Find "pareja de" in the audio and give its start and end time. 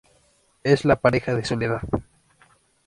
0.95-1.45